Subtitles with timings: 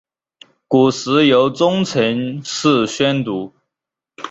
[0.67, 3.53] 古时由中臣式宣读。